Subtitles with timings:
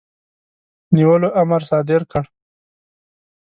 [0.95, 2.23] نیولو امر صادر کړ.